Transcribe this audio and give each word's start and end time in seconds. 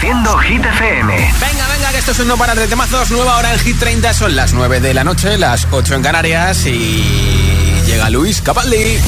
Reproduciendo 0.00 0.38
Hit 0.38 0.64
FM. 0.64 1.14
Venga, 1.14 1.68
venga, 1.68 1.90
que 1.92 1.98
esto 1.98 2.12
es 2.12 2.18
un 2.20 2.28
no 2.28 2.38
parar 2.38 2.58
de 2.58 2.66
temazos. 2.66 3.10
Nueva 3.10 3.36
hora 3.36 3.52
en 3.52 3.58
Hit 3.58 3.78
30, 3.78 4.14
son 4.14 4.34
las 4.34 4.54
9 4.54 4.80
de 4.80 4.94
la 4.94 5.04
noche, 5.04 5.36
las 5.36 5.66
8 5.70 5.96
en 5.96 6.02
Canarias 6.02 6.64
y 6.64 7.82
llega 7.84 8.08
Luis 8.08 8.40
Capaldi. 8.40 8.98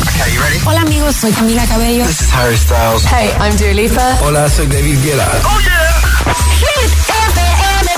Hola 0.67 0.83
amigos, 0.83 1.17
soy 1.17 1.33
Camila 1.33 1.65
Cabello. 1.67 2.05
This 2.05 2.21
is 2.21 2.35
Harry 2.35 2.59
Styles. 2.59 3.07
Hey, 3.07 3.31
I'm 3.41 3.57
Dua 3.57 3.73
Lipa. 3.73 4.19
Hola, 4.21 4.51
soy 4.51 4.67
David 4.67 5.03
Guetta. 5.03 5.29
¡Oh, 5.45 5.61
yeah! 5.61 6.35
Hit 6.59 6.93
FM. 7.09 7.91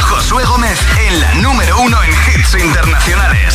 Josué 0.00 0.44
Gómez 0.44 0.78
en 1.06 1.20
la 1.20 1.34
número 1.34 1.80
uno 1.82 2.02
en 2.02 2.10
hits 2.10 2.54
internacionales. 2.54 3.54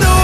Find 0.00 0.23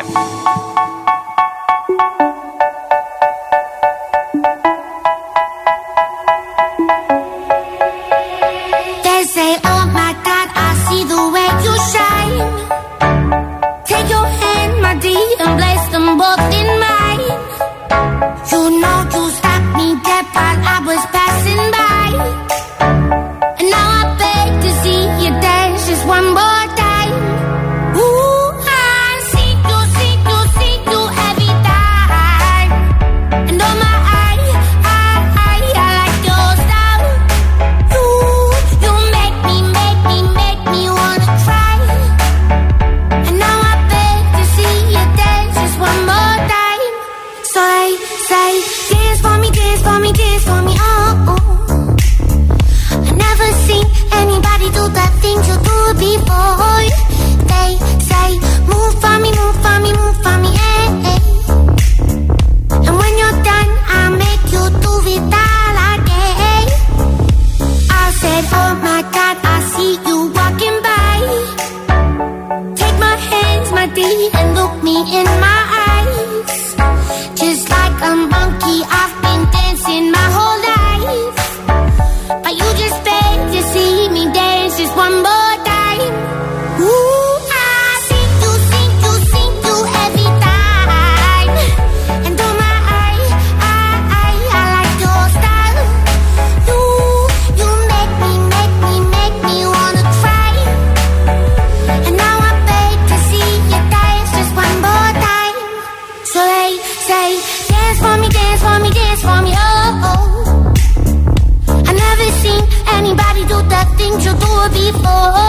Before. 114.71 115.40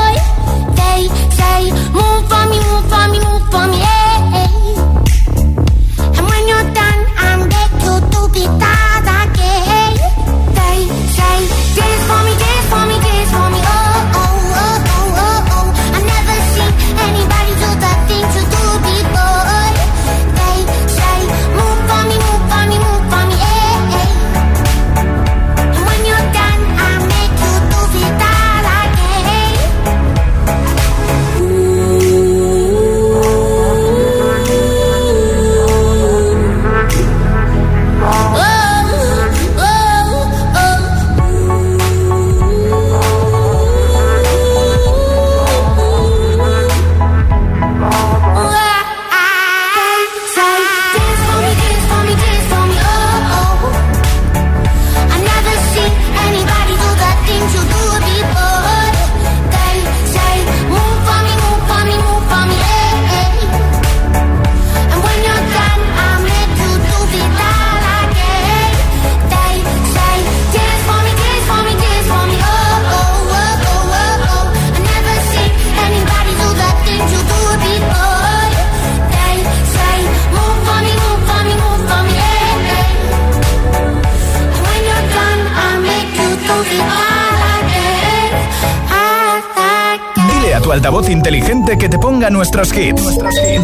Nuestros 92.42 92.72
hits. 92.72 93.02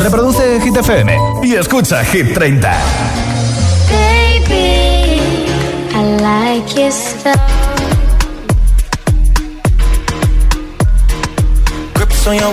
Reproduce 0.00 0.60
Hit 0.60 0.76
FM 0.76 1.18
y 1.42 1.54
escucha 1.56 2.04
Hit 2.04 2.32
30. 2.32 2.70
Baby, 3.88 5.48
I 5.92 6.16
like 6.20 6.80
your 6.80 6.92
stuff. 6.92 7.40
Grips 11.94 12.26
on 12.28 12.36
your 12.36 12.52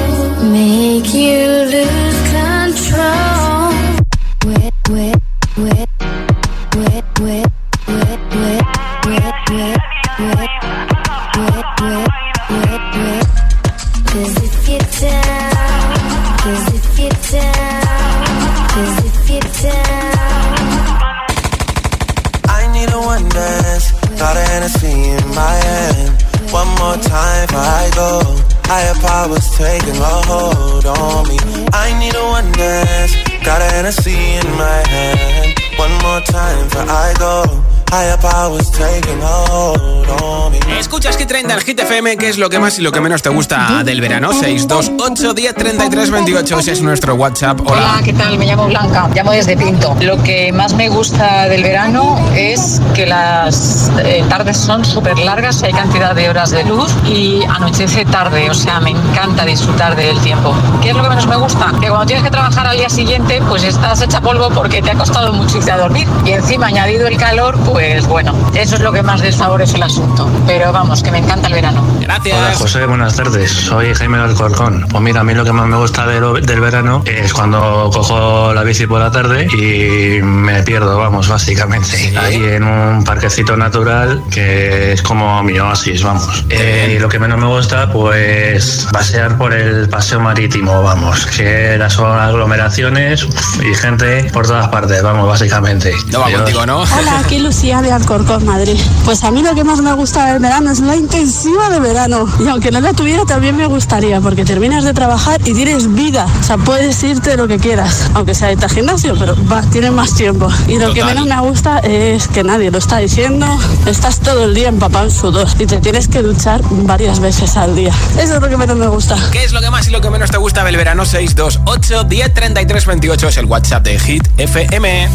FM, 41.91 42.15
¿qué 42.15 42.29
es 42.29 42.37
lo 42.37 42.49
que 42.49 42.57
más 42.57 42.79
y 42.79 42.81
lo 42.81 42.93
que 42.93 43.01
menos 43.01 43.21
te 43.21 43.27
gusta 43.27 43.83
del 43.83 43.99
verano? 43.99 44.31
628 44.31 45.33
10 45.33 45.55
33 45.55 46.09
28, 46.09 46.59
ese 46.59 46.71
es 46.71 46.81
nuestro 46.81 47.15
WhatsApp. 47.15 47.59
Hola. 47.65 47.95
Hola, 47.95 48.01
¿qué 48.01 48.13
tal? 48.13 48.37
Me 48.37 48.45
llamo 48.45 48.67
Blanca, 48.67 49.09
llamo 49.13 49.31
desde 49.33 49.57
Pinto. 49.57 49.93
Lo 49.99 50.23
que 50.23 50.53
más 50.53 50.73
me 50.73 50.87
gusta 50.87 51.49
del 51.49 51.63
verano 51.63 52.17
es 52.33 52.81
que 52.95 53.05
las 53.05 53.91
eh, 54.05 54.23
tardes 54.29 54.55
son 54.55 54.85
súper 54.85 55.19
largas, 55.19 55.63
hay 55.63 55.73
cantidad 55.73 56.15
de 56.15 56.29
horas 56.29 56.51
de 56.51 56.63
luz 56.63 56.95
y 57.05 57.43
anochece 57.43 58.05
tarde, 58.05 58.49
o 58.49 58.53
sea, 58.53 58.79
me 58.79 58.91
encanta 58.91 59.43
disfrutar 59.43 59.97
del 59.97 60.17
tiempo. 60.21 60.55
¿Qué 60.81 60.91
es 60.91 60.95
lo 60.95 61.03
que 61.03 61.09
menos 61.09 61.27
me 61.27 61.35
gusta? 61.35 61.73
Que 61.81 61.89
cuando 61.89 62.05
tienes 62.05 62.23
que 62.23 62.31
trabajar 62.31 62.67
al 62.67 62.77
día 62.77 62.89
siguiente, 62.89 63.41
pues 63.49 63.65
estás 63.65 64.01
hecha 64.01 64.21
polvo 64.21 64.49
porque 64.49 64.81
te 64.81 64.91
ha 64.91 64.95
costado 64.95 65.33
a 65.33 65.77
dormir. 65.77 66.07
Y 66.25 66.31
encima 66.31 66.67
añadido 66.67 67.07
el 67.07 67.17
calor, 67.17 67.59
pues 67.65 68.07
bueno, 68.07 68.33
eso 68.55 68.75
es 68.75 68.81
lo 68.81 68.93
que 68.93 69.03
más 69.03 69.19
desfavorece 69.19 69.75
el 69.75 69.83
asunto. 69.83 70.29
Pero 70.47 70.71
vamos, 70.71 71.03
que 71.03 71.11
me 71.11 71.17
encanta 71.17 71.47
el 71.47 71.53
verano. 71.53 71.80
Gracias. 72.01 72.37
Hola 72.37 72.53
José, 72.55 72.85
buenas 72.85 73.15
tardes. 73.15 73.51
Soy 73.51 73.93
Jaime 73.93 74.17
Alcorcón. 74.17 74.85
Pues 74.89 75.03
mira, 75.03 75.21
a 75.21 75.23
mí 75.23 75.33
lo 75.33 75.43
que 75.43 75.51
más 75.51 75.67
me 75.67 75.77
gusta 75.77 76.05
del, 76.07 76.45
del 76.45 76.59
verano 76.59 77.03
es 77.05 77.33
cuando 77.33 77.89
cojo 77.93 78.53
la 78.53 78.63
bici 78.63 78.87
por 78.87 78.99
la 78.99 79.11
tarde 79.11 79.47
y 79.53 80.21
me 80.21 80.63
pierdo, 80.63 80.97
vamos, 80.97 81.27
básicamente. 81.27 82.13
Ahí 82.17 82.43
en 82.43 82.63
un 82.63 83.03
parquecito 83.03 83.55
natural 83.57 84.23
que 84.29 84.93
es 84.93 85.01
como 85.01 85.43
mi 85.43 85.57
oasis, 85.59 86.03
vamos. 86.03 86.45
Eh, 86.49 86.95
y 86.95 86.99
lo 86.99 87.09
que 87.09 87.19
menos 87.19 87.39
me 87.39 87.47
gusta, 87.47 87.91
pues 87.91 88.87
pasear 88.91 89.37
por 89.37 89.53
el 89.53 89.89
paseo 89.89 90.19
marítimo, 90.19 90.81
vamos. 90.83 91.25
Que 91.27 91.77
las 91.77 91.93
son 91.93 92.19
aglomeraciones 92.19 93.27
y 93.61 93.73
gente 93.75 94.29
por 94.33 94.45
todas 94.47 94.67
partes, 94.69 95.01
vamos, 95.03 95.27
básicamente. 95.27 95.93
No 96.11 96.19
va 96.19 96.25
Adiós. 96.27 96.41
contigo, 96.41 96.65
¿no? 96.65 96.81
Hola, 96.81 97.19
aquí 97.19 97.39
Lucía 97.39 97.81
de 97.81 97.91
Alcorcón, 97.91 98.45
Madrid. 98.45 98.79
Pues 99.05 99.23
a 99.23 99.31
mí 99.31 99.41
lo 99.43 99.55
que 99.55 99.63
más 99.63 99.81
me 99.81 99.93
gusta 99.93 100.25
del 100.27 100.39
verano 100.39 100.71
es 100.71 100.79
la 100.79 100.95
intensiva 100.95 101.69
de 101.71 101.79
verano. 101.79 102.27
Y 102.39 102.47
aunque 102.47 102.71
no 102.71 102.79
la 102.81 102.93
tuviera, 102.93 103.25
también 103.25 103.55
me 103.55 103.65
gustaría, 103.65 104.19
porque 104.21 104.45
terminas 104.45 104.83
de 104.83 104.93
trabajar 104.93 105.39
y 105.45 105.53
tienes 105.53 105.93
vida. 105.93 106.27
O 106.39 106.43
sea, 106.43 106.57
puedes 106.57 107.01
irte 107.03 107.37
lo 107.37 107.47
que 107.47 107.57
quieras, 107.57 108.11
aunque 108.13 108.35
sea 108.35 108.49
de 108.49 108.69
gimnasio, 108.69 109.15
pero 109.17 109.35
va, 109.51 109.61
tienes 109.63 109.91
más 109.91 110.13
tiempo. 110.13 110.49
Y 110.67 110.77
lo 110.77 110.93
que 110.93 111.03
menos 111.03 111.25
me 111.25 111.39
gusta 111.39 111.79
es 111.79 112.27
que 112.27 112.43
nadie 112.43 112.71
lo 112.71 112.77
está 112.77 112.97
diciendo. 112.97 113.47
Estás 113.85 114.19
todo 114.19 114.43
el 114.43 114.53
día 114.53 114.69
empapado 114.69 115.05
en 115.05 115.11
sudor 115.11 115.47
y 115.59 115.65
te 115.65 115.77
tienes 115.77 116.07
que 116.07 116.21
duchar 116.21 116.61
varias 116.83 117.19
veces 117.19 117.57
al 117.57 117.75
día. 117.75 117.93
Eso 118.17 118.35
es 118.35 118.41
lo 118.41 118.49
que 118.49 118.57
menos 118.57 118.77
me 118.77 118.87
gusta. 118.87 119.15
¿Qué 119.31 119.43
es 119.43 119.53
lo 119.53 119.61
que 119.61 119.69
más 119.69 119.87
y 119.87 119.91
lo 119.91 120.01
que 120.01 120.09
menos 120.09 120.29
te 120.31 120.37
gusta 120.37 120.63
del 120.63 120.77
verano? 120.77 121.05
628 121.05 122.03
10 122.03 122.33
33 122.33 122.85
28 122.85 123.27
es 123.27 123.37
el 123.37 123.45
WhatsApp 123.45 123.83
de 123.83 123.99
Hit 123.99 124.27
FM. 124.37 125.05
I 125.05 125.09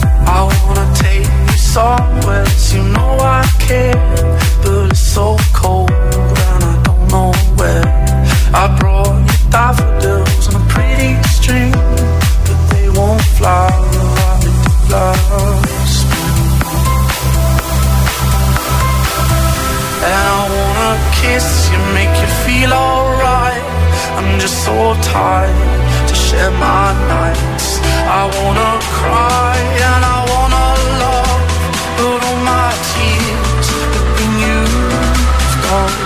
wanna 0.66 0.92
take 0.94 1.22
you 1.22 1.56
somewhere, 1.58 2.44
you 2.72 2.82
know 2.82 3.16
I 3.20 3.46
care, 3.66 3.96
but 4.62 4.90
it's 4.90 5.00
so 5.00 5.36
cold 5.52 5.90
and 5.90 6.14
I 6.14 6.25
where. 7.56 7.84
I 8.54 8.64
brought 8.78 9.20
you 9.30 9.50
daffodils 9.50 10.48
on 10.48 10.62
a 10.62 10.64
pretty 10.68 11.12
string, 11.36 11.72
but 12.46 12.58
they 12.70 12.88
won't 12.88 13.22
fly 13.36 13.68
like 14.14 14.40
did 14.40 14.90
last. 14.92 16.06
And 20.08 20.24
I 20.36 20.42
wanna 20.56 20.92
kiss 21.20 21.48
you, 21.70 21.78
make 21.98 22.14
you 22.22 22.30
feel 22.44 22.72
alright. 22.72 23.64
I'm 24.16 24.38
just 24.40 24.64
so 24.64 24.94
tired 25.02 26.08
to 26.08 26.14
share 26.14 26.52
my 26.52 26.86
nights. 27.14 27.68
I 28.20 28.22
wanna 28.38 28.72
cry 28.98 29.56
and 29.86 30.02
I 30.16 30.18
wanna 30.32 30.68
love, 31.04 31.42
but 31.98 32.18
all 32.26 32.40
my 32.54 32.70
tears 32.92 33.68
have 33.94 34.10
been 34.18 34.34
used 34.54 36.05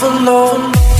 another 0.00 0.97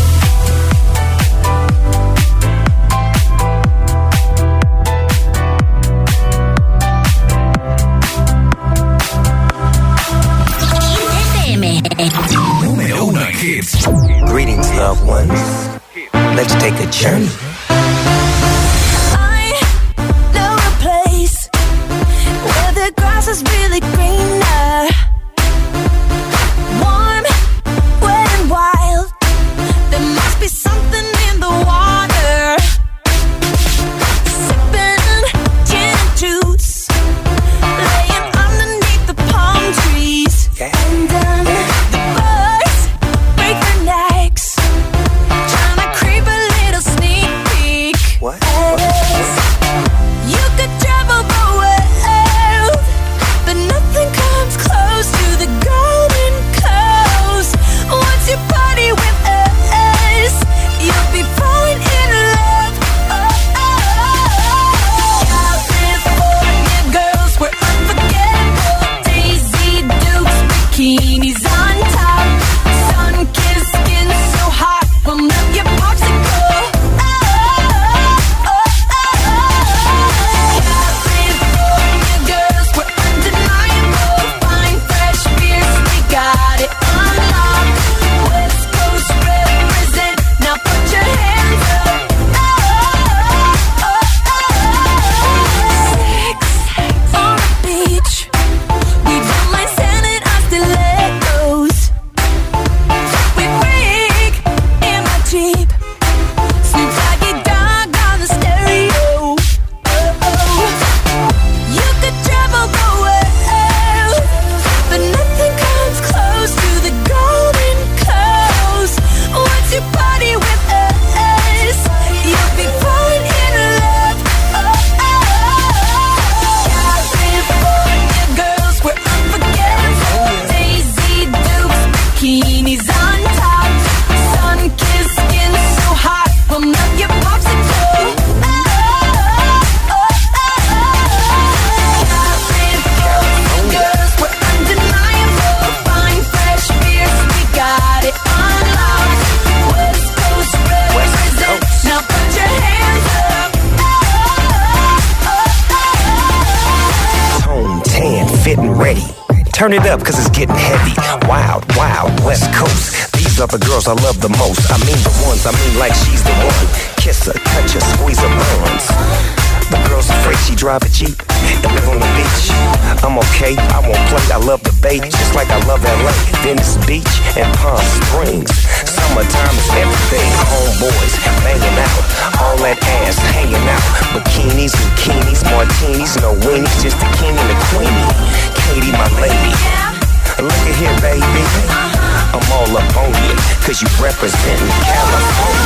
cause 193.69 193.83
you 193.83 193.89
representing 194.03 194.67
California. 194.83 195.58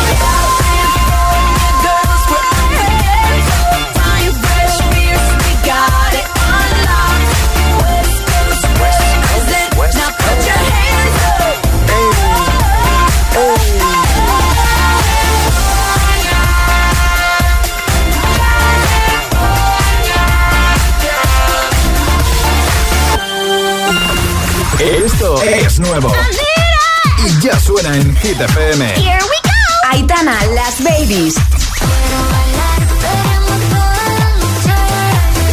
En 27.93 28.17
Hit 28.17 28.41
FM. 28.41 28.85
Here 28.95 29.19
we 29.21 29.39
go. 29.43 29.91
Aitana, 29.91 30.37
las 30.55 30.83
babies. 30.83 31.35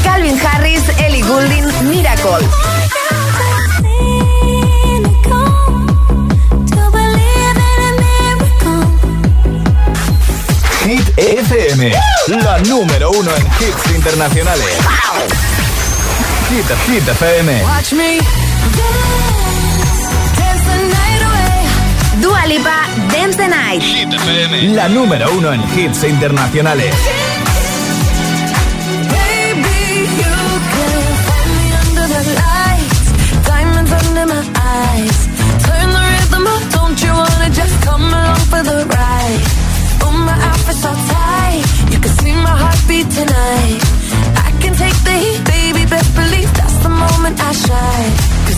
Calvin 0.03 0.39
Harris, 0.39 0.83
Ellie 0.99 1.21
Goulding, 1.21 1.65
Miracle. 1.89 2.47
Hit 10.85 11.13
FM, 11.17 11.91
la 12.27 12.59
número 12.59 13.11
uno 13.11 13.35
en 13.35 13.45
hits 13.45 13.95
internacionales. 13.95 14.77
Hit, 16.49 16.65
Hit 16.87 17.07
FM. 17.07 17.63
Watch 17.63 17.93
me. 17.93 18.38
Lipa, 22.49 22.79
Dance 23.11 23.37
the 23.37 23.47
Night. 23.47 23.79
Hit 23.83 24.11
FM, 24.11 24.73
la 24.73 24.89
número 24.89 25.31
uno 25.37 25.53
en 25.53 25.61
hits 25.77 26.03
internacionales. 26.03 26.95
Baby, 29.13 30.09
you 30.17 30.33
can 30.73 30.95
find 31.27 31.51
me 31.59 31.67
under 31.83 32.07
the 32.07 32.23
lights. 32.41 33.45
Diamonds 33.45 33.91
under 33.91 34.25
my 34.25 34.41
eyes. 34.65 35.17
Turn 35.63 35.89
the 35.93 36.01
rhythm 36.09 36.47
up, 36.47 36.63
don't 36.71 36.99
you 37.03 37.13
wanna 37.13 37.49
just 37.51 37.75
come 37.83 38.05
along 38.19 38.43
for 38.51 38.63
the 38.63 38.83
ride? 38.97 39.41
Oh, 40.01 40.11
my 40.11 40.33
outfit's 40.49 40.81
so 40.81 40.91
tight. 40.91 41.63
You 41.91 41.99
can 41.99 42.13
see 42.17 42.33
my 42.33 42.55
heartbeat 42.63 43.07
tonight. 43.11 43.79
I 44.47 44.49
can 44.59 44.73
take 44.73 44.97
the 45.07 45.15
heat, 45.23 45.41
baby, 45.45 45.85
best 45.85 46.15
believe 46.15 46.51
that's 46.55 46.77
the 46.81 46.89
moment 46.89 47.39
I 47.39 47.51
shine. 47.51 48.38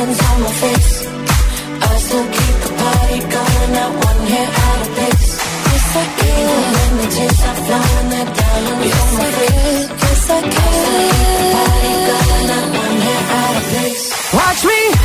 diamonds 0.00 0.22
on 0.30 0.40
my 0.40 0.52
face. 0.64 1.06
I 1.82 1.96
still 2.04 2.26
keep 2.36 2.56
the 2.64 2.72
party 2.80 3.18
going, 3.34 3.72
not 3.76 3.92
one 4.08 4.20
hair 4.32 4.48
out 4.48 4.80
of 4.80 4.88
place. 4.96 5.28
Yes, 5.70 5.96
I 5.96 6.04
can. 6.18 6.38
Even 6.40 6.62
when 6.74 6.90
the 7.00 7.06
tears 7.14 7.40
are 7.48 7.58
flowing, 7.66 8.08
like 8.14 8.30
diamonds 8.40 8.94
on 9.00 9.10
my 9.18 9.28
face. 9.36 9.88
Yes, 10.02 10.30
I 10.30 10.40
can. 10.40 10.60
I 10.60 10.76
still 10.80 11.00
keep 11.12 11.28
the 11.36 11.46
party 11.56 11.92
going, 12.08 12.46
not 12.50 12.66
one 12.80 12.98
hair 13.06 13.22
out 13.40 13.56
of 13.60 13.64
place. 13.72 14.04
Watch 14.32 14.62
me 14.64 14.99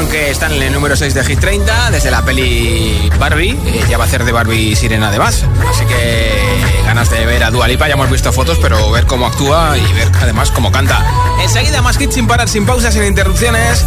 canción 0.00 0.08
que 0.08 0.30
está 0.30 0.46
en 0.46 0.62
el 0.62 0.72
número 0.72 0.96
6 0.96 1.12
de 1.14 1.24
Hit 1.24 1.40
30 1.40 1.90
desde 1.90 2.10
la 2.10 2.22
peli 2.22 3.10
Barbie, 3.18 3.50
eh, 3.50 3.84
ya 3.88 3.98
va 3.98 4.04
a 4.04 4.06
hacer 4.06 4.24
de 4.24 4.32
Barbie 4.32 4.74
Sirena 4.74 5.08
además, 5.08 5.44
así 5.68 5.84
que 5.84 6.30
ganas 6.84 7.10
de 7.10 7.26
ver 7.26 7.44
a 7.44 7.50
Dua 7.50 7.68
Lipa, 7.68 7.86
ya 7.86 7.94
hemos 7.94 8.10
visto 8.10 8.32
fotos, 8.32 8.58
pero 8.62 8.90
ver 8.90 9.04
cómo 9.06 9.26
actúa 9.26 9.76
y 9.76 9.92
ver 9.92 10.08
además 10.20 10.50
cómo 10.52 10.72
canta. 10.72 11.04
Enseguida 11.42 11.82
más 11.82 12.00
hits 12.00 12.14
sin 12.14 12.26
parar, 12.26 12.48
sin 12.48 12.64
pausas, 12.66 12.94
sin 12.94 13.04
interrupciones, 13.04 13.84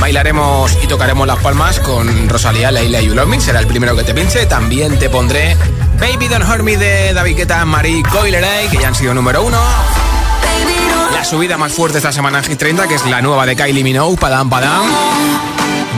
bailaremos 0.00 0.76
y 0.82 0.86
tocaremos 0.88 1.26
las 1.26 1.38
palmas 1.38 1.80
con 1.80 2.28
Rosalía, 2.28 2.70
Leila 2.70 3.00
y 3.00 3.08
Me, 3.08 3.40
será 3.40 3.60
el 3.60 3.66
primero 3.66 3.96
que 3.96 4.02
te 4.02 4.14
pinche, 4.14 4.46
también 4.46 4.98
te 4.98 5.08
pondré 5.08 5.56
Baby 5.98 6.28
Don't 6.28 6.46
Hurt 6.48 6.62
Me 6.62 6.76
de 6.76 7.14
David 7.14 7.36
Guetta, 7.36 7.64
Marie 7.64 8.02
Coileray, 8.02 8.68
que 8.68 8.78
ya 8.78 8.88
han 8.88 8.94
sido 8.94 9.14
número 9.14 9.42
uno. 9.42 9.58
La 11.16 11.24
subida 11.24 11.56
más 11.56 11.72
fuerte 11.72 11.96
esta 11.96 12.12
semana 12.12 12.40
en 12.40 12.44
Hit 12.44 12.58
30, 12.58 12.86
que 12.88 12.94
es 12.94 13.06
la 13.06 13.22
nueva 13.22 13.46
de 13.46 13.56
Kylie 13.56 13.82
Minogue, 13.82 14.18
Padam 14.18 14.50
Padam. 14.50 14.84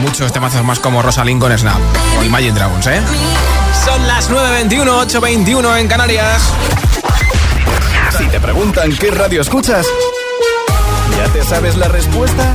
muchos 0.01 0.33
temazos 0.33 0.63
más 0.63 0.79
como 0.79 1.03
Rosalind 1.03 1.41
con 1.41 1.59
Snap 1.59 1.77
o 2.21 2.23
Imagine 2.23 2.53
Dragons, 2.53 2.87
¿eh? 2.87 3.03
Son 3.85 4.07
las 4.07 4.31
9.21, 4.31 4.87
8.21 5.09 5.81
en 5.81 5.89
Canarias. 5.89 6.41
Si 8.17 8.29
te 8.29 8.39
preguntan 8.39 8.95
qué 8.97 9.11
radio 9.11 9.41
escuchas, 9.41 9.85
¿ya 11.17 11.33
te 11.33 11.43
sabes 11.43 11.77
la 11.77 11.89
respuesta? 11.89 12.55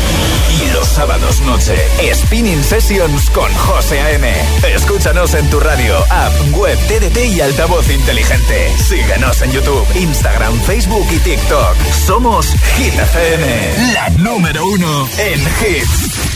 Y 0.61 0.71
los 0.73 0.87
sábados 0.87 1.41
noche, 1.41 1.75
Spinning 2.13 2.63
Sessions 2.63 3.29
con 3.31 3.53
José 3.53 3.99
A.M. 4.01 4.33
Escúchanos 4.75 5.33
en 5.33 5.49
tu 5.49 5.59
radio, 5.59 5.97
app, 6.09 6.33
web, 6.53 6.77
TDT 6.87 7.17
y 7.35 7.41
altavoz 7.41 7.89
inteligente. 7.89 8.71
Síguenos 8.77 9.41
en 9.41 9.51
YouTube, 9.51 9.85
Instagram, 9.95 10.59
Facebook 10.61 11.07
y 11.11 11.19
TikTok. 11.19 11.75
Somos 12.05 12.47
Hit 12.77 12.93
FM, 12.93 13.93
la 13.93 14.09
número 14.09 14.65
uno 14.65 15.09
en 15.17 15.39
hits. 15.41 16.31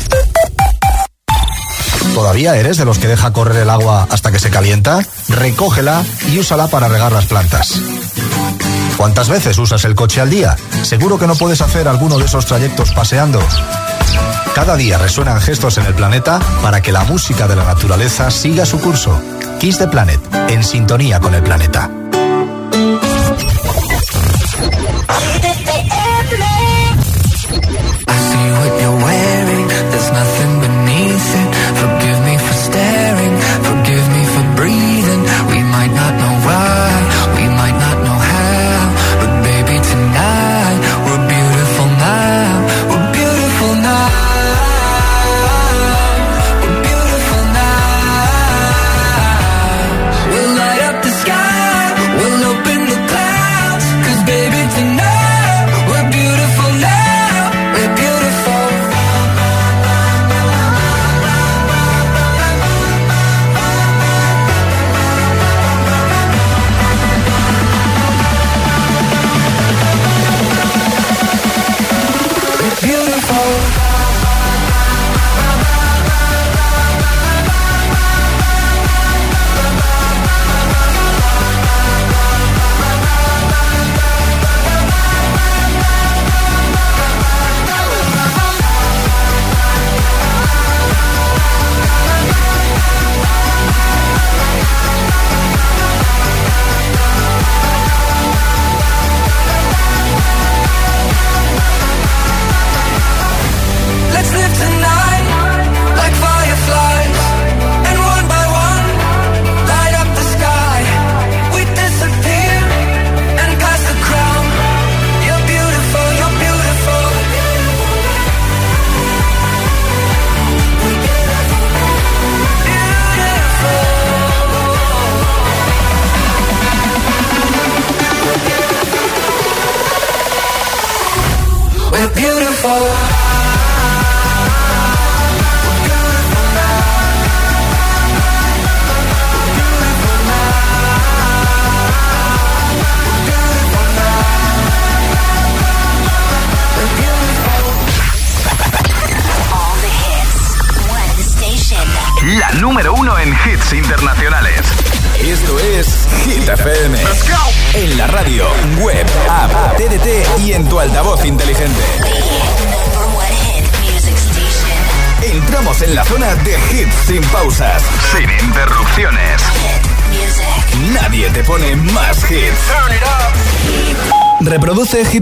¿Todavía 2.14 2.56
eres 2.56 2.78
de 2.78 2.86
los 2.86 2.98
que 2.98 3.08
deja 3.08 3.34
correr 3.34 3.64
el 3.64 3.70
agua 3.70 4.08
hasta 4.10 4.32
que 4.32 4.40
se 4.40 4.50
calienta? 4.50 5.02
Recógela 5.28 6.04
y 6.32 6.40
úsala 6.40 6.68
para 6.68 6.88
regar 6.88 7.12
las 7.12 7.26
plantas. 7.26 7.82
¿Cuántas 8.98 9.30
veces 9.30 9.58
usas 9.58 9.84
el 9.86 9.94
coche 9.94 10.22
al 10.22 10.30
día? 10.30 10.56
Seguro 10.84 11.20
que 11.20 11.28
no 11.28 11.36
puedes 11.36 11.62
hacer 11.62 11.88
alguno 11.88 12.18
de 12.18 12.26
esos 12.26 12.46
trayectos 12.46 12.92
paseando. 12.92 13.40
Cada 14.54 14.76
día 14.78 14.98
resuenan 14.98 15.42
gestos 15.42 15.78
en 15.78 15.86
el 15.86 15.94
planeta 15.94 16.40
para 16.62 16.82
que 16.82 16.94
la 16.94 17.04
música 17.04 17.48
de 17.48 17.58
la 17.58 17.66
naturaleza 17.66 18.32
siga 18.32 18.66
su 18.66 18.80
curso. 18.80 19.22
Kiss 19.60 19.78
the 19.78 19.88
Planet, 19.88 20.22
en 20.50 20.64
sintonía 20.64 21.20
con 21.20 21.34
el 21.34 21.44
planeta. 21.44 21.90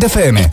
FM. 0.03 0.52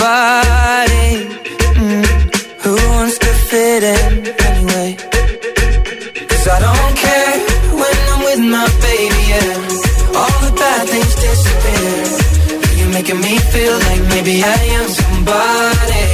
I'm. 0.00 1.26
Mm. 1.82 2.06
Who 2.64 2.72
wants 2.94 3.18
to 3.18 3.30
fit 3.50 3.82
in 3.82 4.12
anyway? 4.48 4.90
Cause 6.30 6.46
I 6.54 6.58
don't 6.66 6.94
care 7.04 7.34
when 7.80 7.96
I'm 8.12 8.20
with 8.28 8.42
my 8.56 8.66
baby, 8.86 9.20
yeah. 9.32 10.18
All 10.18 10.36
the 10.46 10.52
bad 10.60 10.82
things 10.92 11.14
disappear. 11.26 11.94
You're 12.78 12.92
making 12.98 13.20
me 13.20 13.34
feel 13.52 13.74
like 13.86 14.02
maybe 14.14 14.34
I 14.42 14.58
am 14.78 14.86
somebody. 15.00 16.04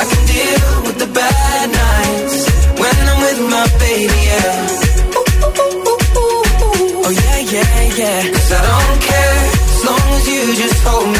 I 0.00 0.04
can 0.10 0.22
deal 0.32 0.72
with 0.86 0.98
the 1.04 1.10
bad 1.20 1.66
nights 1.82 2.36
when 2.80 2.96
I'm 3.10 3.18
with 3.26 3.40
my 3.54 3.66
baby, 3.84 4.20
yeah. 4.30 4.78
Oh 7.04 7.12
yeah, 7.22 7.38
yeah, 7.54 7.80
yeah. 8.00 8.20
Cause 8.32 8.52
I 8.52 8.60
don't 8.70 9.00
care 9.10 9.38
as 9.72 9.80
long 9.88 10.06
as 10.16 10.24
you 10.32 10.42
just 10.62 10.78
hold 10.86 11.08
me 11.14 11.19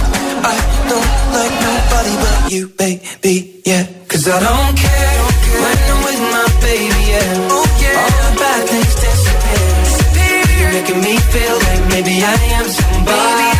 I 0.43 0.55
don't 0.89 1.11
like 1.37 1.55
nobody 1.67 2.13
but 2.23 2.51
you, 2.51 2.67
baby. 2.69 3.61
Yeah, 3.65 3.85
cause 4.07 4.27
I 4.27 4.39
don't 4.39 4.75
care 4.77 5.19
when 5.63 5.77
I'm 5.91 5.99
with 6.07 6.21
my 6.35 6.47
baby. 6.61 7.01
Yeah, 7.13 7.53
oh, 7.53 7.65
All 8.01 8.11
the 8.17 8.31
bad 8.41 8.61
things 8.69 8.95
disappear. 9.03 10.43
You're 10.59 10.73
making 10.77 10.99
me 11.01 11.13
feel 11.33 11.55
like 11.67 11.83
maybe 11.93 12.13
I 12.23 12.35
am 12.57 12.65
somebody. 12.69 13.47
I 13.47 13.50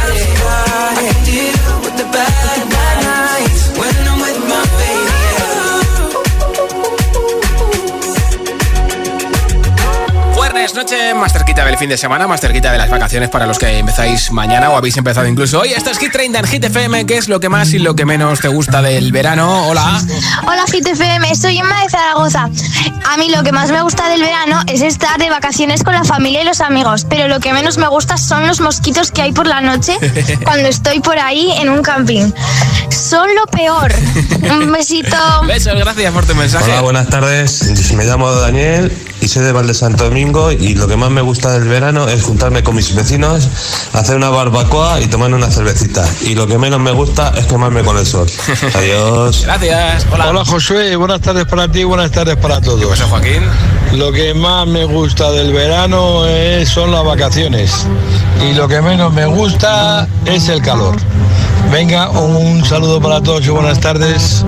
noche 10.81 11.13
más 11.13 11.31
cerquita 11.31 11.63
del 11.63 11.77
fin 11.77 11.89
de 11.89 11.97
semana, 11.97 12.27
más 12.27 12.41
cerquita 12.41 12.71
de 12.71 12.79
las 12.79 12.89
vacaciones 12.89 13.29
para 13.29 13.45
los 13.45 13.59
que 13.59 13.77
empezáis 13.77 14.31
mañana 14.31 14.71
o 14.71 14.75
habéis 14.75 14.97
empezado 14.97 15.27
incluso 15.27 15.59
hoy. 15.59 15.73
Esto 15.73 15.91
es 15.91 15.99
Hit 15.99 16.11
30 16.11 16.39
en 16.39 16.45
Hit 16.47 16.63
FM, 16.63 17.05
¿qué 17.05 17.17
es 17.17 17.29
lo 17.29 17.39
que 17.39 17.49
más 17.49 17.71
y 17.73 17.77
lo 17.77 17.95
que 17.95 18.03
menos 18.03 18.39
te 18.39 18.47
gusta 18.47 18.81
del 18.81 19.11
verano? 19.11 19.67
Hola. 19.67 20.01
Hola 20.41 20.63
GTFM, 20.65 21.35
soy 21.35 21.59
Emma 21.59 21.83
de 21.83 21.89
Zaragoza. 21.91 22.49
A 23.07 23.17
mí 23.17 23.29
lo 23.29 23.43
que 23.43 23.51
más 23.51 23.69
me 23.69 23.83
gusta 23.83 24.09
del 24.09 24.21
verano 24.21 24.59
es 24.65 24.81
estar 24.81 25.19
de 25.19 25.29
vacaciones 25.29 25.83
con 25.83 25.93
la 25.93 26.03
familia 26.03 26.41
y 26.41 26.45
los 26.45 26.61
amigos, 26.61 27.05
pero 27.07 27.27
lo 27.27 27.39
que 27.39 27.53
menos 27.53 27.77
me 27.77 27.87
gusta 27.87 28.17
son 28.17 28.47
los 28.47 28.59
mosquitos 28.59 29.11
que 29.11 29.21
hay 29.21 29.33
por 29.33 29.45
la 29.45 29.61
noche 29.61 29.99
cuando 30.43 30.67
estoy 30.67 30.99
por 30.99 31.19
ahí 31.19 31.51
en 31.59 31.69
un 31.69 31.83
camping. 31.83 32.31
Son 32.89 33.29
lo 33.35 33.45
peor. 33.51 33.93
Un 34.49 34.71
besito. 34.71 35.15
Besos, 35.45 35.75
gracias 35.75 36.11
por 36.11 36.25
tu 36.25 36.33
mensaje. 36.33 36.71
Hola, 36.71 36.81
buenas 36.81 37.07
tardes. 37.07 37.93
Me 37.93 38.03
llamo 38.03 38.31
Daniel 38.31 38.91
y 39.21 39.27
soy 39.27 39.43
de 39.45 39.51
Valde 39.51 39.73
Santo 39.73 40.03
Domingo 40.05 40.51
y 40.51 40.73
lo 40.75 40.87
que 40.87 40.97
más 40.97 41.09
me 41.11 41.21
gusta 41.21 41.51
del 41.51 41.67
verano 41.69 42.07
es 42.09 42.23
juntarme 42.23 42.63
con 42.63 42.75
mis 42.75 42.93
vecinos, 42.95 43.47
hacer 43.93 44.15
una 44.17 44.29
barbacoa 44.29 44.99
y 44.99 45.07
tomar 45.07 45.33
una 45.33 45.49
cervecita. 45.51 46.03
Y 46.23 46.35
lo 46.35 46.47
que 46.47 46.57
menos 46.57 46.79
me 46.79 46.91
gusta 46.91 47.31
es 47.37 47.45
quemarme 47.45 47.83
con 47.83 47.97
el 47.97 48.05
sol. 48.05 48.27
Adiós. 48.73 49.43
Gracias. 49.45 50.07
Hola. 50.11 50.29
Hola 50.29 50.45
Josué, 50.45 50.95
buenas 50.95 51.21
tardes 51.21 51.45
para 51.45 51.71
ti, 51.71 51.83
buenas 51.83 52.11
tardes 52.11 52.35
para 52.37 52.59
todos. 52.59 52.99
¿Qué 52.99 53.03
Joaquín? 53.05 53.43
Lo 53.93 54.11
que 54.11 54.33
más 54.33 54.67
me 54.67 54.85
gusta 54.85 55.31
del 55.31 55.53
verano 55.53 56.25
es- 56.25 56.69
son 56.69 56.91
las 56.91 57.03
vacaciones 57.03 57.85
y 58.49 58.53
lo 58.53 58.67
que 58.67 58.81
menos 58.81 59.13
me 59.13 59.25
gusta 59.25 60.07
es 60.25 60.47
el 60.49 60.61
calor. 60.61 60.95
Venga, 61.69 62.09
un 62.09 62.63
saludo 62.65 63.01
para 63.01 63.21
todos 63.21 63.45
y 63.45 63.49
buenas 63.49 63.79
tardes. 63.79 64.45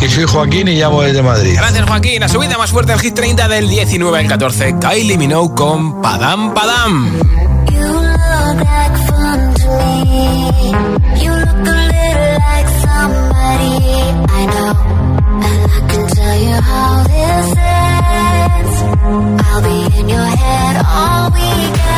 Y 0.00 0.08
soy 0.08 0.24
Joaquín 0.24 0.68
y 0.68 0.76
llamo 0.76 1.02
desde 1.02 1.22
Madrid. 1.22 1.54
Gracias, 1.56 1.88
Joaquín. 1.88 2.20
La 2.20 2.28
subida 2.28 2.58
más 2.58 2.70
fuerte 2.70 2.92
del 2.92 3.00
Hit 3.00 3.14
30 3.14 3.48
del 3.48 3.68
19 3.68 4.18
al 4.18 4.26
14. 4.26 4.76
Kylie 4.80 5.18
Minogue 5.18 5.54
con 5.54 6.02
Padam 6.02 6.54
Padam. 6.54 7.20
I'll 19.52 19.62
be 19.62 19.98
in 19.98 20.08
your 20.08 20.18
head 20.18 20.84
all 20.86 21.30
weekend. 21.32 21.89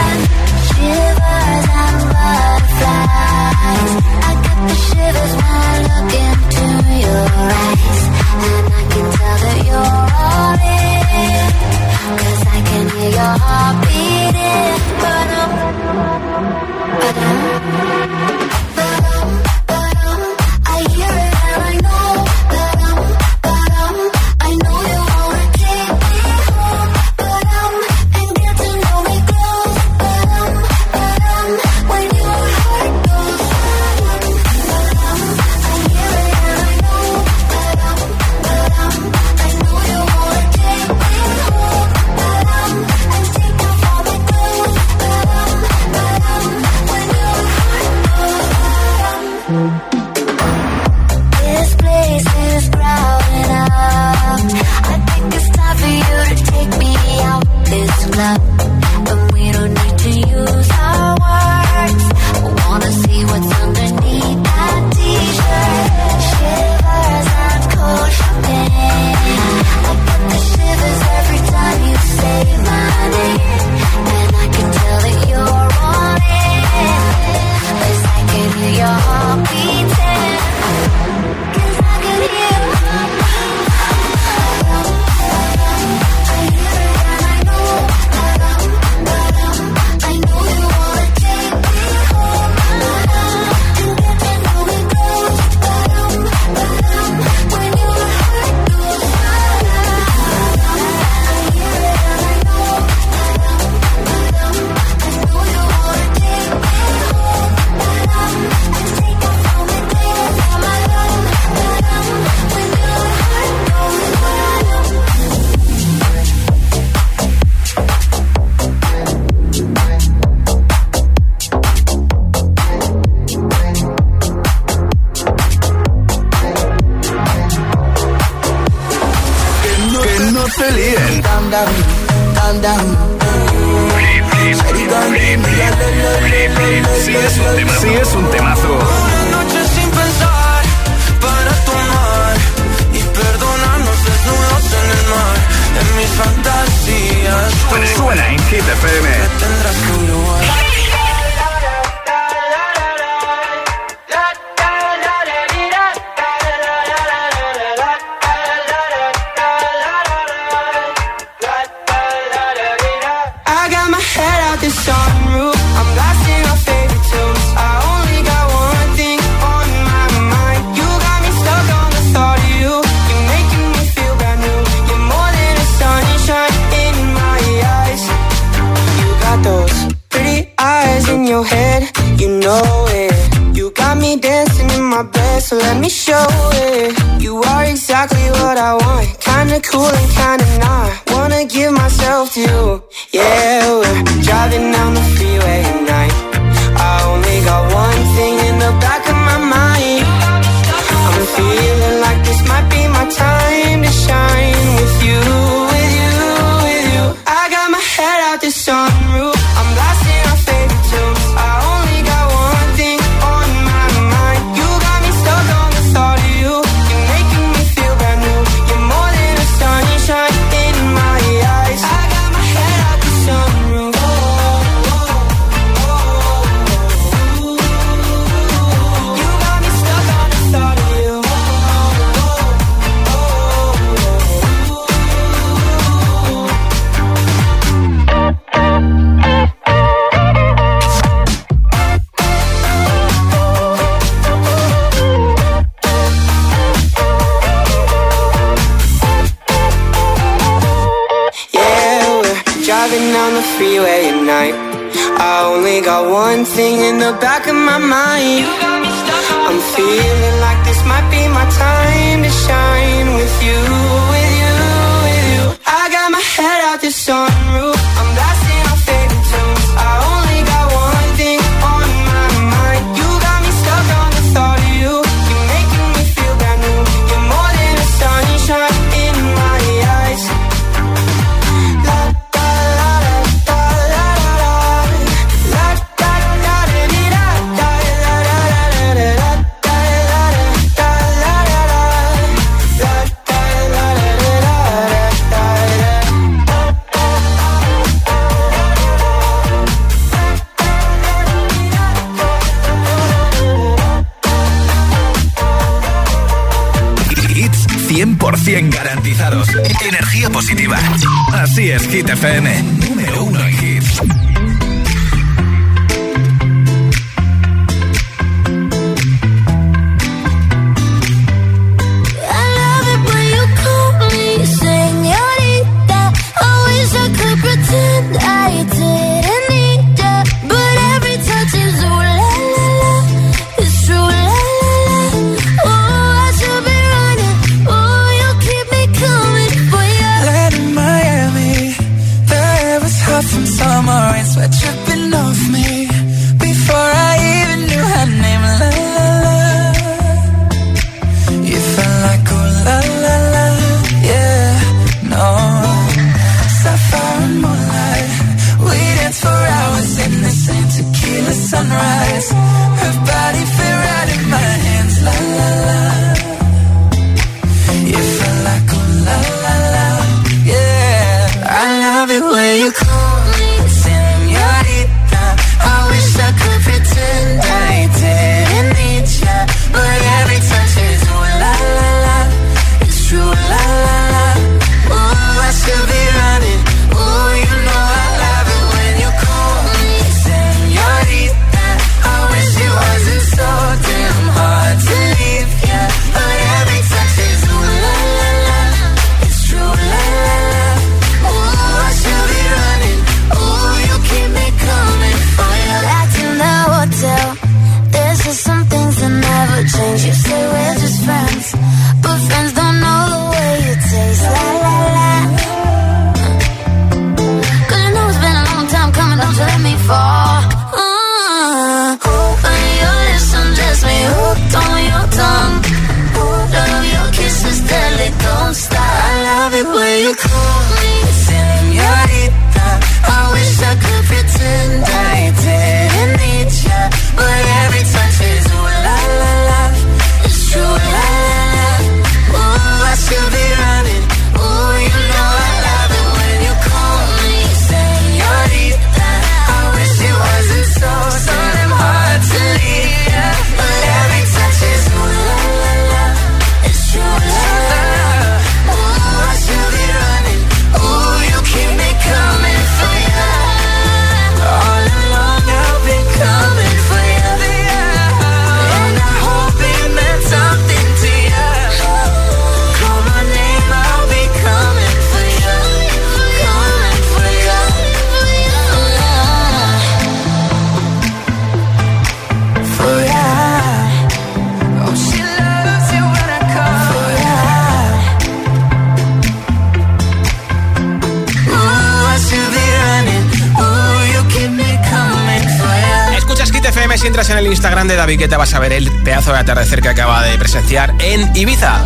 Instagram 497.53 497.87
de 497.87 497.97
David 497.97 498.19
que 498.19 498.29
te 498.29 498.37
vas 498.37 498.55
a 498.55 498.59
ver 498.59 498.73
el 498.73 498.91
pedazo 499.03 499.31
de 499.33 499.39
atardecer 499.39 499.83
que 499.83 499.91
acaba 499.91 500.23
de 500.23 500.39
presenciar 500.39 500.95
en 501.01 501.37
Ibiza. 501.37 501.83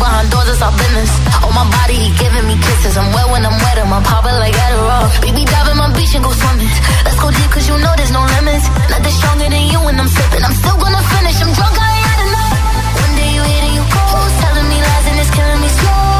behind 0.00 0.26
doors, 0.32 0.48
it's 0.48 0.62
our 0.64 0.72
business. 0.72 1.10
On 1.44 1.52
my 1.52 1.66
body, 1.68 1.96
he 2.00 2.08
giving 2.16 2.46
me 2.48 2.56
kisses. 2.56 2.96
I'm 2.96 3.12
wet 3.12 3.28
when 3.28 3.44
I'm 3.44 3.56
wet, 3.60 3.76
I'm 3.78 3.92
popping 4.02 4.38
like 4.40 4.56
Adderall. 4.56 5.06
Baby, 5.20 5.44
dive 5.44 5.68
in 5.68 5.76
my 5.76 5.88
beach 5.92 6.14
and 6.16 6.24
go 6.24 6.32
swimming. 6.32 6.72
Let's 7.04 7.18
go 7.20 7.28
deep, 7.30 7.50
cause 7.52 7.66
you 7.68 7.76
know 7.76 7.92
there's 8.00 8.10
no 8.10 8.22
limits. 8.24 8.66
Nothing 8.88 9.14
stronger 9.20 9.48
than 9.52 9.64
you 9.68 9.78
when 9.84 9.96
I'm 10.00 10.08
sipping. 10.08 10.42
I'm 10.42 10.56
still 10.56 10.78
gonna 10.80 11.02
finish, 11.12 11.36
I'm 11.44 11.52
drunk, 11.52 11.76
I 11.76 11.88
ain't 11.92 12.06
had 12.08 12.20
enough. 12.26 12.56
One 13.04 13.14
day 13.20 13.30
you 13.36 13.42
hit 13.44 13.62
and 13.68 13.74
you 13.76 13.84
go, 13.92 14.04
telling 14.40 14.66
me 14.72 14.78
lies 14.80 15.06
and 15.12 15.18
it's 15.20 15.30
killing 15.36 15.60
me 15.60 15.70
slow. 15.78 16.19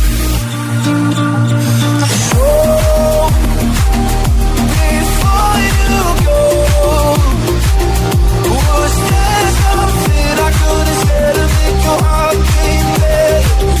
Was 8.51 8.95
there 9.09 9.49
something 9.61 10.35
I 10.39 10.51
could've 10.59 10.99
said 11.05 11.33
to 11.35 11.45
make 11.57 11.79
your 11.83 11.99
heart 12.03 12.37
beat? 12.37 13.80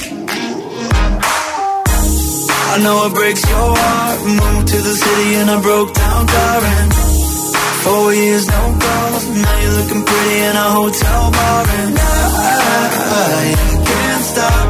I 2.71 2.77
know 2.77 3.05
it 3.05 3.13
breaks 3.13 3.43
your 3.43 3.75
heart. 3.75 4.19
Moved 4.23 4.67
to 4.71 4.79
the 4.79 4.95
city 4.95 5.35
and 5.43 5.51
I 5.51 5.59
broke 5.59 5.91
down 5.93 6.23
crying. 6.23 6.91
Four 7.83 8.13
years, 8.15 8.47
no 8.47 8.61
calls. 8.79 9.23
Now 9.27 9.55
you're 9.59 9.75
looking 9.75 10.03
pretty 10.07 10.37
in 10.47 10.55
a 10.55 10.67
hotel 10.79 11.23
bar. 11.35 11.67
And 11.67 11.99
I, 11.99 13.51
can't 13.91 14.23
stop. 14.23 14.67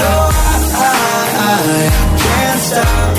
No, 0.00 0.14
I, 0.80 1.60
can't 2.24 2.60
stop. 2.64 3.12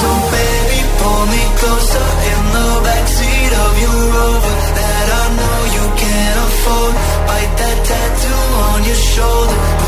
So 0.00 0.08
baby, 0.32 0.80
pull 0.96 1.24
me 1.28 1.42
closer 1.60 2.08
in 2.32 2.42
the 2.56 2.68
backseat 2.88 3.52
of 3.52 3.72
your 3.84 4.00
Rover 4.16 4.54
that 4.80 5.06
I 5.12 5.24
know 5.36 5.58
you 5.76 5.84
can't 6.00 6.38
afford. 6.40 6.92
Bite 7.28 7.54
that 7.60 7.78
tattoo 7.84 8.44
on 8.64 8.78
your 8.88 9.00
shoulder. 9.12 9.85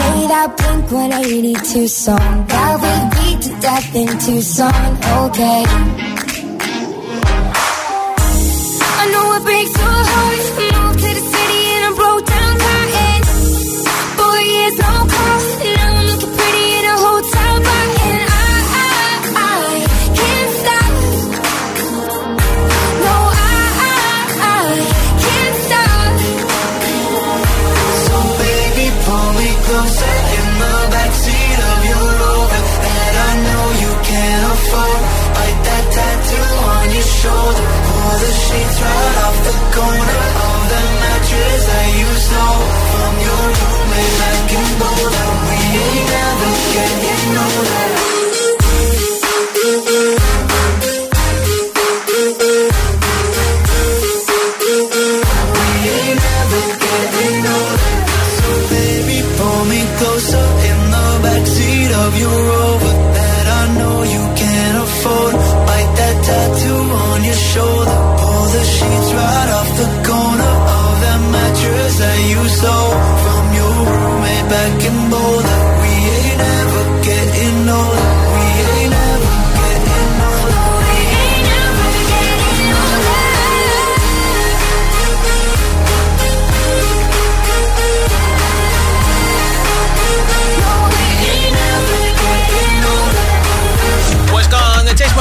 Play 0.00 0.26
that 0.26 0.56
Blink 0.56 0.90
182 0.90 1.88
song 1.88 2.46
that 2.46 2.74
we 2.82 2.92
beat 3.16 3.42
to 3.42 3.60
death 3.60 3.94
in 3.94 4.08
Tucson. 4.18 4.96
Okay. 5.26 6.09
Right 38.82 39.16
off 39.24 39.36
the 39.44 39.54
corner 39.76 40.19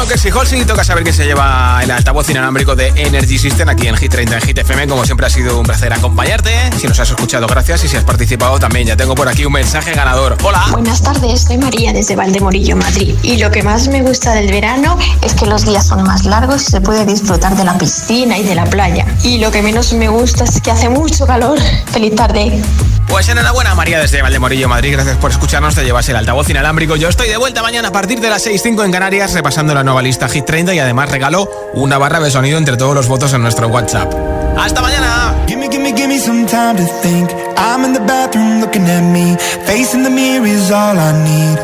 que 0.07 0.17
si 0.17 0.29
Halsey, 0.29 0.65
toca 0.65 0.83
saber 0.83 1.03
quién 1.03 1.15
se 1.15 1.25
lleva 1.25 1.79
el 1.83 1.91
altavoz 1.91 2.29
inalámbrico 2.29 2.75
de 2.75 2.87
Energy 2.95 3.37
System 3.37 3.67
aquí 3.69 3.87
en 3.87 3.95
Hit 3.95 4.11
30 4.11 4.35
en 4.35 4.41
Hit 4.41 4.57
FM. 4.59 4.87
Como 4.87 5.03
siempre 5.03 5.25
ha 5.25 5.29
sido 5.29 5.59
un 5.59 5.65
placer 5.65 5.91
acompañarte. 5.91 6.51
Si 6.77 6.87
nos 6.87 6.99
has 6.99 7.09
escuchado, 7.09 7.47
gracias. 7.47 7.83
Y 7.83 7.87
si 7.87 7.97
has 7.97 8.03
participado 8.03 8.59
también, 8.59 8.87
ya 8.87 8.95
tengo 8.95 9.15
por 9.15 9.27
aquí 9.27 9.45
un 9.45 9.53
mensaje 9.53 9.93
ganador. 9.93 10.37
Hola. 10.43 10.65
Buenas 10.71 11.01
tardes, 11.01 11.41
soy 11.41 11.57
María 11.57 11.91
desde 11.91 12.15
Valdemorillo, 12.15 12.75
Madrid. 12.75 13.15
Y 13.23 13.37
lo 13.37 13.51
que 13.51 13.61
más 13.63 13.87
me 13.87 14.01
gusta 14.01 14.33
del 14.33 14.49
verano 14.49 14.97
es 15.21 15.33
que 15.33 15.45
los 15.45 15.65
días 15.65 15.87
son 15.87 16.03
más 16.03 16.25
largos 16.25 16.63
y 16.67 16.71
se 16.71 16.81
puede 16.81 17.05
disfrutar 17.05 17.55
de 17.57 17.65
la 17.65 17.77
piscina 17.77 18.37
y 18.37 18.43
de 18.43 18.55
la 18.55 18.65
playa. 18.65 19.05
Y 19.23 19.39
lo 19.39 19.51
que 19.51 19.61
menos 19.61 19.91
me 19.93 20.07
gusta 20.07 20.45
es 20.45 20.61
que 20.61 20.71
hace 20.71 20.87
mucho 20.89 21.25
calor. 21.25 21.59
Feliz 21.91 22.15
tarde. 22.15 22.61
Pues 23.09 23.27
enhorabuena 23.27 23.75
María 23.75 23.99
desde 23.99 24.21
Valdemorillo, 24.21 24.69
Madrid. 24.69 24.93
Gracias 24.93 25.17
por 25.17 25.31
escucharnos. 25.31 25.75
Te 25.75 25.83
llevas 25.83 26.07
el 26.09 26.15
altavoz 26.15 26.49
inalámbrico. 26.49 26.95
Yo 26.95 27.09
estoy 27.09 27.27
de 27.27 27.37
vuelta 27.37 27.61
mañana 27.61 27.89
a 27.89 27.91
partir 27.91 28.21
de 28.21 28.29
las 28.29 28.45
6.05 28.45 28.85
en 28.85 28.91
Canarias 28.91 29.33
repasando 29.33 29.73
la 29.73 29.83
nueva 29.83 30.01
lista 30.01 30.29
Hit 30.29 30.45
30 30.45 30.73
y 30.75 30.79
además 30.79 31.09
regalo 31.09 31.49
una 31.73 31.97
barra 31.97 32.19
de 32.19 32.31
sonido 32.31 32.57
entre 32.57 32.77
todos 32.77 32.95
los 32.95 33.07
votos 33.07 33.33
en 33.33 33.41
nuestro 33.41 33.67
WhatsApp. 33.67 34.13
¡Hasta 34.57 34.81
mañana! 34.81 35.35
Gimme, 35.47 35.67
gimme, 35.69 35.93
gimme 35.95 36.19
some 36.19 36.45
time 36.45 36.75
to 36.75 36.85
think. 37.01 37.29
I'm 37.57 37.83
in 37.83 37.93
the 37.93 37.99
bathroom 37.99 38.61
looking 38.61 38.87
at 38.87 39.01
me. 39.01 39.35
Facing 39.65 40.03
the 40.03 40.09
mirror 40.09 40.45
is 40.47 40.69
all 40.71 40.97
I 40.97 41.11
need. 41.23 41.59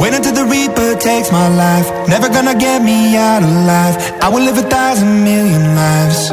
Wait 0.00 0.14
until 0.14 0.32
the 0.32 0.44
Reaper 0.46 0.96
takes 0.98 1.30
my 1.30 1.48
life. 1.48 1.86
Never 2.08 2.30
gonna 2.30 2.54
get 2.54 2.82
me 2.82 3.16
out 3.18 3.42
alive. 3.42 3.96
I 4.22 4.28
will 4.30 4.42
live 4.42 4.56
a 4.56 4.66
thousand 4.66 5.22
million 5.22 5.74
lives. 5.76 6.32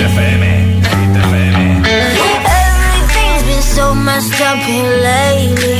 FM. 0.00 0.42
Everything's 1.84 3.42
been 3.48 3.62
so 3.62 3.94
messed 3.94 4.40
up 4.40 4.58
here 4.58 4.84
lately. 4.84 5.79